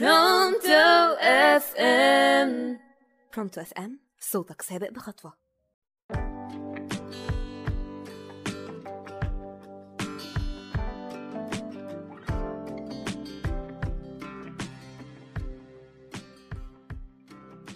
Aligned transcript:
Pronto 0.00 1.16
FM 1.20 2.78
Pronto 3.34 3.60
FM 3.60 4.00
صوتك 4.20 4.62
سابق 4.62 4.90
بخطوة. 4.90 5.32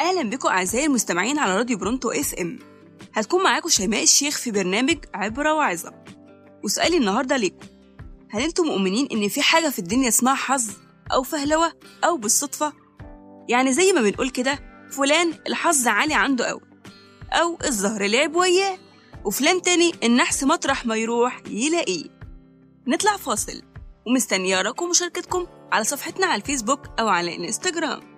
أهلا 0.01 0.31
بكم 0.31 0.49
أعزائي 0.49 0.87
المستمعين 0.87 1.39
على 1.39 1.57
راديو 1.57 1.79
Pronto 1.79 2.11
FM 2.11 2.59
هتكون 3.15 3.45
معاكم 3.45 3.69
شيماء 3.69 4.03
الشيخ 4.03 4.39
في 4.39 4.51
برنامج 4.51 5.05
عبرة 5.15 5.55
وعظة. 5.55 6.05
وسؤالي 6.65 6.97
النهارده 6.97 7.37
ليكم. 7.37 7.67
هل 8.31 8.43
أنتم 8.43 8.65
مؤمنين 8.65 9.09
إن 9.13 9.29
في 9.29 9.43
حاجة 9.43 9.69
في 9.69 9.79
الدنيا 9.79 10.09
اسمها 10.09 10.35
حظ؟ 10.35 10.86
أو 11.13 11.23
فهلوة 11.23 11.73
أو 12.05 12.17
بالصدفة. 12.17 12.73
يعني 13.49 13.73
زي 13.73 13.93
ما 13.93 14.01
بنقول 14.01 14.31
كده 14.31 14.59
فلان 14.91 15.35
الحظ 15.49 15.89
عالي 15.89 16.15
عنده 16.15 16.47
قوي 16.47 16.61
أو 17.33 17.59
الزهر 17.65 18.07
لعب 18.07 18.37
وياه 18.37 18.79
وفلان 19.25 19.63
تاني 19.63 19.93
النحس 20.05 20.45
مطرح 20.45 20.87
ما 20.87 20.97
يروح 20.97 21.43
يلاقيه. 21.51 22.05
نطلع 22.87 23.17
فاصل. 23.17 23.63
ومستنيه 24.07 24.61
اراكم 24.61 24.85
ومشاركتكم 24.87 25.47
على 25.73 25.85
صفحتنا 25.85 26.27
على 26.27 26.41
الفيسبوك 26.41 26.81
أو 27.01 27.09
على 27.09 27.37
الانستجرام 27.37 28.16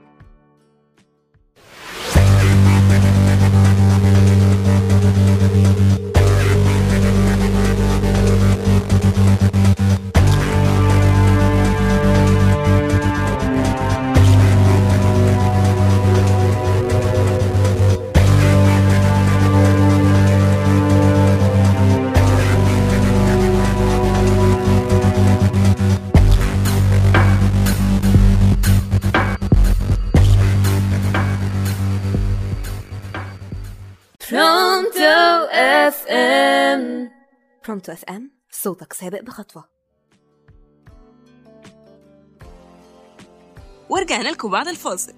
Pronto 34.89 35.49
FM 35.53 37.11
Pronto 37.67 37.93
FM 37.93 38.31
صوتك 38.51 38.93
سابق 38.93 39.21
بخطوة. 39.23 39.65
ورجعنا 43.89 44.29
لكم 44.29 44.51
بعد 44.51 44.69
الفاصل. 44.69 45.13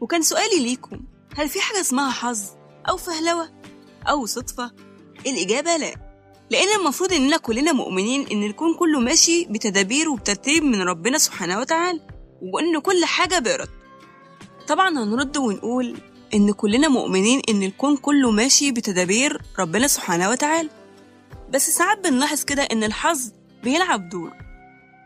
وكان 0.00 0.22
سؤالي 0.22 0.60
ليكم 0.62 1.00
هل 1.36 1.48
في 1.48 1.60
حاجة 1.60 1.80
اسمها 1.80 2.10
حظ 2.10 2.40
أو 2.88 2.96
فهلوة 2.96 3.48
أو 4.08 4.26
صدفة؟ 4.26 4.70
الإجابة 5.26 5.76
لا. 5.76 5.94
لأن 6.50 6.80
المفروض 6.80 7.12
إننا 7.12 7.36
كلنا 7.36 7.72
مؤمنين 7.72 8.26
إن 8.32 8.42
الكون 8.42 8.74
كله 8.74 9.00
ماشي 9.00 9.44
بتدابير 9.44 10.08
وبترتيب 10.08 10.62
من 10.62 10.82
ربنا 10.82 11.18
سبحانه 11.18 11.60
وتعالى 11.60 12.00
وإن 12.42 12.80
كل 12.80 13.04
حاجة 13.04 13.38
بإرادته 13.38 13.72
طبعا 14.68 14.88
هنرد 14.88 15.36
ونقول 15.36 15.96
إن 16.34 16.52
كلنا 16.52 16.88
مؤمنين 16.88 17.42
إن 17.48 17.62
الكون 17.62 17.96
كله 17.96 18.30
ماشي 18.30 18.72
بتدابير 18.72 19.42
ربنا 19.58 19.86
سبحانه 19.86 20.30
وتعالى. 20.30 20.68
بس 21.50 21.70
ساعات 21.70 21.98
بنلاحظ 22.08 22.44
كده 22.44 22.62
إن 22.62 22.84
الحظ 22.84 23.32
بيلعب 23.64 24.08
دور. 24.08 24.32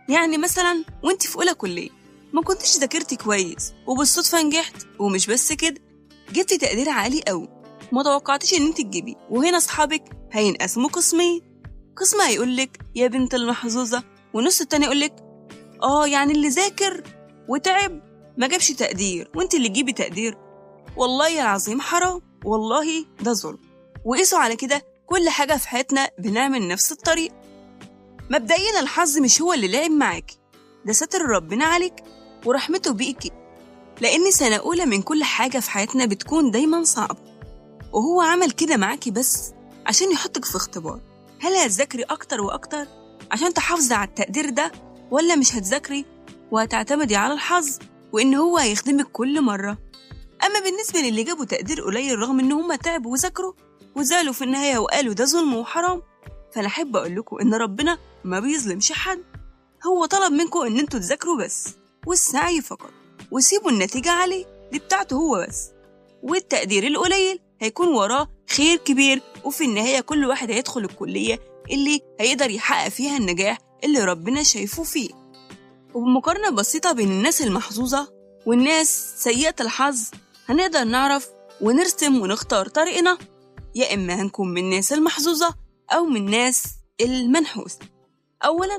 يعني 0.09 0.39
مثلا 0.39 0.85
وانت 1.03 1.23
في 1.23 1.37
أولى 1.37 1.55
كلية 1.55 1.91
ما 2.33 2.43
كنتش 2.43 2.79
ذاكرتي 2.79 3.17
كويس 3.17 3.73
وبالصدفة 3.87 4.43
نجحت 4.43 4.87
ومش 4.99 5.27
بس 5.27 5.53
كده 5.53 5.81
جبتي 6.33 6.59
تقدير 6.59 6.89
عالي 6.89 7.23
قوي 7.29 7.49
ما 7.93 8.03
توقعتيش 8.03 8.55
إن 8.55 8.67
انت 8.67 8.81
تجيبي. 8.81 9.17
وهنا 9.31 9.57
أصحابك 9.57 10.05
هينقسموا 10.33 10.89
قسمين. 10.89 11.41
قسم 11.97 12.21
هيقولك 12.21 12.79
يا 12.95 13.07
بنت 13.07 13.35
المحظوظة 13.35 14.03
والنص 14.35 14.61
التاني 14.61 14.85
يقولك 14.85 15.15
آه 15.83 16.07
يعني 16.07 16.33
اللي 16.33 16.49
ذاكر 16.49 17.03
وتعب 17.49 18.01
ما 18.39 18.47
جابش 18.47 18.69
تقدير 18.69 19.31
وانت 19.37 19.55
اللي 19.55 19.69
تجيبي 19.69 19.93
تقدير. 19.93 20.37
والله 20.97 21.41
العظيم 21.41 21.81
حرام. 21.81 22.21
والله 22.45 23.05
ده 23.21 23.33
ظلم. 23.33 23.59
وقيسوا 24.05 24.39
على 24.39 24.57
كده 24.57 24.83
كل 25.07 25.29
حاجة 25.29 25.57
في 25.57 25.69
حياتنا 25.69 26.11
بنعمل 26.19 26.69
نفس 26.69 26.93
الطريق. 26.93 27.33
مبدئيا 28.31 28.81
الحظ 28.81 29.19
مش 29.19 29.43
هو 29.43 29.53
اللي 29.53 29.69
لعب 29.69 29.91
معاكي 29.91 30.39
ده 30.85 30.93
ستر 30.93 31.23
ربنا 31.23 31.65
عليك 31.65 31.95
ورحمته 32.47 32.93
بيكي 32.93 33.31
لأن 34.01 34.31
سنة 34.31 34.57
أولى 34.57 34.87
من 34.87 35.03
كل 35.03 35.25
حاجة 35.25 35.59
في 35.59 35.71
حياتنا 35.71 36.07
بتكون 36.07 36.51
دايما 36.51 36.85
صعبة. 36.85 37.17
وهو 37.93 38.21
عمل 38.21 38.51
كده 38.51 38.77
معاكي 38.77 39.11
بس 39.11 39.53
عشان 39.87 40.13
يحطك 40.13 40.45
في 40.45 40.57
اختبار. 40.57 41.01
هل 41.41 41.57
هتذاكري 41.57 42.03
أكتر 42.03 42.41
وأكتر 42.41 42.87
عشان 43.31 43.55
تحافظي 43.55 43.95
على 43.95 44.09
التقدير 44.09 44.51
ده؟ 44.51 44.73
ولا 45.11 45.37
مش 45.37 45.55
هتذاكري 45.55 46.05
وهتعتمدي 46.51 47.17
على 47.17 47.35
الحظ 47.35 47.79
وإن 48.13 48.35
هو 48.35 48.59
هيخدمك 48.59 49.07
كل 49.13 49.41
مرة؟ 49.41 49.79
أما 50.53 50.61
بالنسبة 50.71 51.01
للي 51.01 51.23
جابوا 51.23 51.45
تقدير 51.45 51.81
قليل 51.83 52.19
رغم 52.19 52.41
إن 52.41 52.53
هما 52.53 52.77
تعبوا 52.77 53.13
وذاكروا 53.13 53.53
وزعلوا 53.97 54.33
في 54.33 54.45
النهاية 54.45 54.79
وقالوا 54.79 55.15
ده 55.15 55.25
ظلم 55.25 55.55
وحرام 55.55 56.03
فأنا 56.55 56.67
أحب 56.67 56.97
أقول 56.97 57.17
لكم 57.17 57.37
إن 57.39 57.55
ربنا 57.55 57.99
ما 58.25 58.41
بيظلمش 58.41 58.93
حد. 58.93 59.23
هو 59.87 60.05
طلب 60.07 60.33
منكم 60.33 60.61
إن 60.61 60.79
أنتوا 60.79 61.01
تذاكروا 61.01 61.45
بس 61.45 61.69
والسعي 62.07 62.61
فقط 62.61 62.91
وسيبوا 63.31 63.71
النتيجة 63.71 64.11
عليه 64.11 64.47
دي 64.73 64.79
بتاعته 64.79 65.17
هو 65.17 65.47
بس. 65.49 65.71
والتقدير 66.23 66.87
القليل 66.87 67.41
هيكون 67.61 67.89
وراه 67.89 68.29
خير 68.51 68.77
كبير 68.79 69.23
وفي 69.45 69.65
النهاية 69.65 70.01
كل 70.01 70.25
واحد 70.25 70.51
هيدخل 70.51 70.81
الكلية 70.81 71.39
اللي 71.71 72.01
هيقدر 72.21 72.51
يحقق 72.51 72.89
فيها 72.89 73.17
النجاح 73.17 73.59
اللي 73.85 74.05
ربنا 74.05 74.43
شايفه 74.43 74.83
فيه. 74.83 75.11
وبمقارنة 75.95 76.51
بسيطة 76.51 76.93
بين 76.93 77.11
الناس 77.11 77.43
المحظوظة 77.43 78.13
والناس 78.47 79.15
سيئة 79.23 79.55
الحظ 79.61 80.11
هنقدر 80.49 80.85
نعرف 80.85 81.29
ونرسم 81.61 82.21
ونختار 82.21 82.69
طريقنا. 82.69 83.19
يا 83.75 83.95
إما 83.95 84.15
هنكون 84.23 84.49
من 84.49 84.59
الناس 84.63 84.93
المحظوظة 84.93 85.55
أو 85.93 86.05
من 86.05 86.17
الناس 86.17 86.65
المنحوسة 87.01 87.79
أولا 88.45 88.79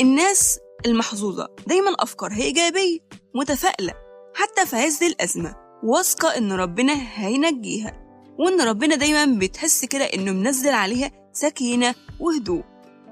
الناس 0.00 0.58
المحظوظة 0.86 1.48
دايما 1.66 1.90
أفكارها 1.98 2.36
إيجابية 2.42 2.98
متفائلة 3.34 3.92
حتى 4.34 4.66
في 4.66 4.76
عز 4.76 5.02
الأزمة 5.02 5.56
واثقة 5.84 6.28
إن 6.38 6.52
ربنا 6.52 6.92
هينجيها 7.14 7.92
وإن 8.38 8.60
ربنا 8.60 8.94
دايما 8.96 9.38
بتحس 9.38 9.84
كده 9.84 10.04
إنه 10.04 10.32
منزل 10.32 10.70
عليها 10.72 11.10
سكينة 11.32 11.94
وهدوء. 12.20 12.62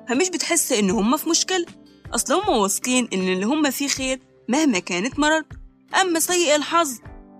فمش 0.08 0.28
بتحس 0.28 0.72
إن 0.72 0.90
هما 0.90 1.16
في 1.16 1.28
مشكلة 1.30 1.66
أصل 2.14 2.34
هما 2.34 2.48
واثقين 2.56 3.08
إن 3.12 3.18
اللي 3.28 3.44
هما 3.46 3.70
فيه 3.70 3.88
خير 3.88 4.20
مهما 4.48 4.78
كانت 4.78 5.18
مرض 5.18 5.44
أما 6.00 6.20
سيء 6.20 6.56
الحظ 6.56 6.98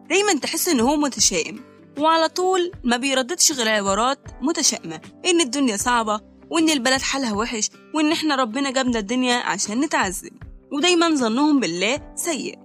دايما 0.09 0.33
تحس 0.35 0.69
إن 0.69 0.81
هو 0.81 0.97
متشائم. 0.97 1.61
وعلى 1.99 2.29
طول 2.29 2.73
ما 2.85 2.97
بيرددش 2.97 3.53
غير 3.53 3.69
عبارات 3.69 4.19
متشائمة 4.43 5.01
إن 5.27 5.41
الدنيا 5.41 5.77
صعبة 5.77 6.21
وإن 6.51 6.71
البلد 6.71 7.01
حالها 7.01 7.33
وحش 7.33 7.71
وإن 7.95 8.13
إحنا 8.13 8.37
ربنا 8.37 8.71
جابنا 8.71 8.99
الدنيا 8.99 9.37
عشان 9.37 9.81
نتعذب. 9.81 10.33
ودايما 10.73 11.15
ظنهم 11.15 11.61
بالله 11.61 12.13
سيء. 12.17 12.59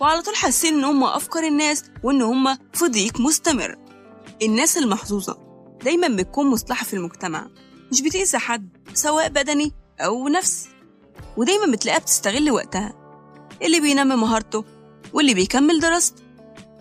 وعلى 0.00 0.22
طول 0.22 0.36
حاسين 0.36 0.74
إن 0.74 0.84
هم 0.84 1.04
أفكار 1.04 1.46
الناس 1.46 1.84
وإن 2.04 2.22
هم 2.22 2.56
في 2.72 2.84
ضيق 2.84 3.20
مستمر. 3.20 3.76
الناس 4.42 4.78
المحظوظة 4.78 5.38
دايما 5.84 6.08
بتكون 6.08 6.46
مصلحة 6.46 6.84
في 6.84 6.94
المجتمع 6.94 7.46
مش 7.92 8.02
بتأذي 8.02 8.38
حد 8.38 8.68
سواء 8.94 9.28
بدني 9.28 9.72
أو 10.00 10.28
نفسي 10.28 10.68
ودايما 11.36 11.72
بتلاقيها 11.72 12.00
بتستغل 12.00 12.50
وقتها. 12.50 12.94
اللي 13.62 13.80
بينمي 13.80 14.16
مهارته 14.16 14.64
واللي 15.12 15.34
بيكمل 15.34 15.80
دراسته. 15.80 16.22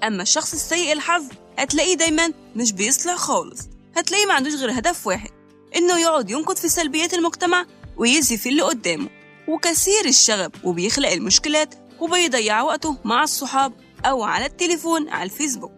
أما 0.04 0.24
الشخص 0.24 0.54
السيء 0.54 0.94
الحظ 0.94 1.24
هتلاقيه 1.58 1.94
دايما 1.96 2.34
مش 2.56 2.72
بيصلح 2.72 3.16
خالص. 3.16 3.60
هتلاقيه 3.96 4.26
ما 4.26 4.34
عندوش 4.34 4.54
غير 4.54 4.72
هدف 4.72 5.08
واحد 5.08 5.30
إنه 5.76 6.00
يقعد 6.00 6.30
ينقد 6.30 6.58
في 6.58 6.70
سلبيات 6.70 7.14
المجتمع 7.14 7.66
ويأذي 7.98 8.38
في 8.38 8.50
اللي 8.50 8.62
قدامه. 8.62 9.10
وكثير 9.48 10.06
الشغب 10.06 10.52
وبيخلق 10.64 11.10
المشكلات 11.10 11.76
وبيضيع 12.00 12.62
وقته 12.62 12.98
مع 13.06 13.24
الصحاب 13.24 13.74
أو 14.06 14.24
على 14.24 14.46
التليفون 14.46 15.10
على 15.10 15.24
الفيسبوك. 15.24 15.72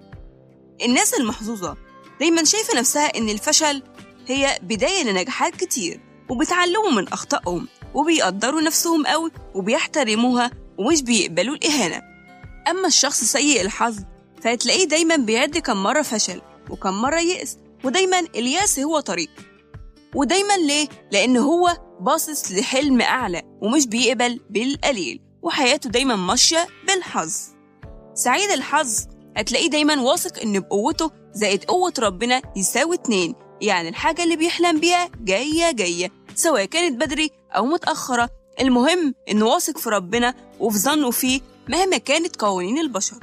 الناس 0.85 1.13
المحظوظة 1.13 1.77
دايما 2.19 2.43
شايفة 2.43 2.79
نفسها 2.79 3.17
إن 3.17 3.29
الفشل 3.29 3.83
هي 4.27 4.59
بداية 4.61 5.03
لنجاحات 5.03 5.55
كتير 5.55 5.99
وبيتعلموا 6.29 6.91
من 6.91 7.07
أخطائهم 7.07 7.67
وبيقدروا 7.93 8.61
نفسهم 8.61 9.07
قوي 9.07 9.31
وبيحترموها 9.55 10.51
ومش 10.77 11.01
بيقبلوا 11.01 11.55
الإهانة. 11.55 12.10
أما 12.67 12.87
الشخص 12.87 13.23
سيء 13.23 13.61
الحظ 13.61 13.95
فهتلاقيه 14.43 14.85
دايما 14.85 15.15
بيعد 15.15 15.57
كم 15.57 15.83
مرة 15.83 16.01
فشل 16.01 16.41
وكم 16.69 16.93
مرة 17.01 17.19
يئس 17.19 17.57
ودايما 17.83 18.19
اليأس 18.19 18.79
هو 18.79 18.99
طريق. 18.99 19.29
ودايما 20.15 20.57
ليه؟ 20.57 20.87
لأن 21.11 21.37
هو 21.37 21.77
باصص 21.99 22.51
لحلم 22.51 23.01
أعلى 23.01 23.41
ومش 23.61 23.87
بيقبل 23.87 24.39
بالقليل 24.49 25.21
وحياته 25.41 25.89
دايما 25.89 26.15
ماشية 26.15 26.67
بالحظ. 26.87 27.33
سعيد 28.13 28.49
الحظ 28.51 29.05
هتلاقيه 29.37 29.69
دايما 29.69 30.01
واثق 30.01 30.39
إن 30.41 30.59
بقوته 30.59 31.11
زائد 31.33 31.63
قوة 31.63 31.93
ربنا 31.99 32.41
يساوي 32.55 32.95
اتنين 32.95 33.35
يعني 33.61 33.89
الحاجة 33.89 34.23
اللي 34.23 34.35
بيحلم 34.35 34.79
بيها 34.79 35.09
جاية 35.19 35.71
جاية 35.71 36.11
سواء 36.35 36.65
كانت 36.65 37.01
بدري 37.01 37.29
أو 37.51 37.65
متأخرة. 37.65 38.29
المهم 38.61 39.13
إنه 39.29 39.45
واثق 39.45 39.77
في 39.77 39.89
ربنا 39.89 40.33
وفي 40.59 40.77
ظنه 40.77 41.11
فيه 41.11 41.41
مهما 41.69 41.97
كانت 41.97 42.35
قوانين 42.41 42.77
البشر. 42.77 43.17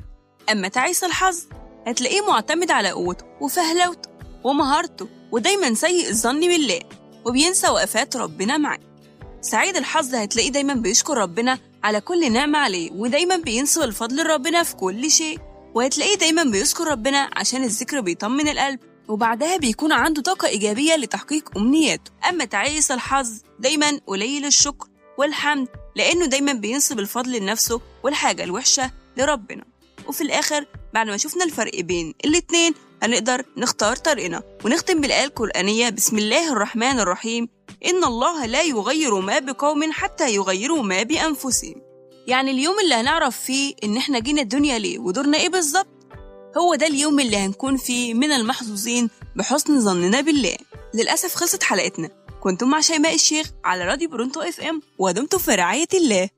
أما 0.52 0.68
تعيس 0.68 1.04
الحظ 1.04 1.46
هتلاقيه 1.86 2.20
معتمد 2.26 2.70
على 2.70 2.90
قوته 2.90 3.24
وفهلوته 3.40 4.10
ومهارته 4.44 5.08
ودايما 5.32 5.74
سيء 5.74 6.08
الظن 6.08 6.40
بالله 6.40 6.80
وبينسى 7.24 7.68
وقفات 7.68 8.16
ربنا 8.16 8.56
معاه. 8.58 8.78
سعيد 9.40 9.76
الحظ 9.76 10.14
هتلاقيه 10.14 10.50
دايما 10.50 10.74
بيشكر 10.74 11.18
ربنا 11.18 11.58
على 11.84 12.00
كل 12.00 12.32
نعمة 12.32 12.58
عليه 12.58 12.90
ودايما 12.92 13.36
بينسب 13.36 13.82
الفضل 13.82 14.16
لربنا 14.16 14.62
في 14.62 14.76
كل 14.76 15.10
شيء. 15.10 15.38
وهتلاقيه 15.74 16.14
دايما 16.14 16.42
بيذكر 16.44 16.84
ربنا 16.84 17.30
عشان 17.36 17.64
الذكر 17.64 18.00
بيطمن 18.00 18.48
القلب 18.48 18.80
وبعدها 19.08 19.56
بيكون 19.56 19.92
عنده 19.92 20.22
طاقة 20.22 20.48
إيجابية 20.48 20.96
لتحقيق 20.96 21.58
أمنياته. 21.58 22.10
أما 22.28 22.44
تعيس 22.44 22.90
الحظ 22.90 23.30
دايما 23.58 24.00
قليل 24.06 24.44
الشكر 24.44 24.86
والحمد. 25.18 25.68
لأنه 25.98 26.26
دايما 26.26 26.52
بينسب 26.52 26.98
الفضل 26.98 27.32
لنفسه 27.32 27.80
والحاجة 28.02 28.44
الوحشة 28.44 28.90
لربنا. 29.16 29.64
وفي 30.06 30.20
الآخر 30.20 30.66
بعد 30.94 31.06
ما 31.06 31.16
شفنا 31.16 31.44
الفرق 31.44 31.80
بين 31.80 32.14
الاتنين 32.24 32.74
هنقدر 33.02 33.44
نختار 33.56 33.96
طريقنا 33.96 34.42
ونختم 34.64 35.00
بالآية 35.00 35.24
القرآنية 35.24 35.88
بسم 35.88 36.18
الله 36.18 36.52
الرحمن 36.52 37.00
الرحيم. 37.00 37.48
إن 37.86 38.04
الله 38.04 38.46
لا 38.46 38.62
يغير 38.62 39.20
ما 39.20 39.38
بقوم 39.38 39.92
حتى 39.92 40.34
يغيروا 40.34 40.82
ما 40.82 41.02
بأنفسهم. 41.02 41.74
يعني 42.26 42.50
اليوم 42.50 42.80
اللي 42.80 42.94
هنعرف 42.94 43.40
فيه 43.40 43.74
إن 43.84 43.96
إحنا 43.96 44.18
جينا 44.18 44.42
الدنيا 44.42 44.78
ليه 44.78 44.98
ودورنا 44.98 45.38
إيه 45.38 45.48
بالظبط؟ 45.48 45.86
هو 46.58 46.74
ده 46.74 46.86
اليوم 46.86 47.20
اللي 47.20 47.36
هنكون 47.36 47.76
فيه 47.76 48.14
من 48.14 48.32
المحظوظين 48.32 49.10
بحسن 49.36 49.80
ظننا 49.80 50.20
بالله. 50.20 50.56
للأسف 50.94 51.34
خلصت 51.34 51.62
حلقتنا. 51.62 52.10
كنتم 52.40 52.70
مع 52.70 52.80
شيماء 52.80 53.14
الشيخ 53.14 53.50
على 53.64 53.84
راديو 53.84 54.08
Pronto 54.10 54.40
FM 54.40 54.82
ودمتم 54.98 55.38
في 55.38 55.54
رعاية 55.54 55.88
الله. 55.94 56.28